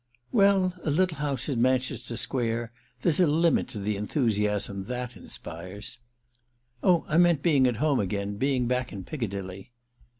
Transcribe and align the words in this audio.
"Well, 0.31 0.73
a 0.83 0.89
little 0.89 1.19
house 1.19 1.47
in 1.47 1.61
Manchester 1.61 2.17
Square—there's 2.17 3.19
a 3.19 3.27
limit 3.27 3.67
to 3.67 3.79
the 3.79 3.97
enthusiasm 3.97 4.85
that 4.85 5.15
inspires." 5.15 5.99
"Oh 6.81 7.05
I 7.07 7.19
meant 7.19 7.43
being 7.43 7.67
at 7.67 7.75
home 7.75 7.99
again—being 7.99 8.65
back 8.65 8.91
in 8.91 9.03
Piccadilly." 9.03 9.73